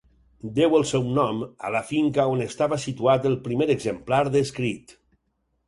[0.53, 5.01] Deu el seu nom a la finca on estava situat el primer exemplar descrit.